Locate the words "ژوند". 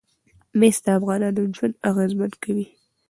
1.55-1.75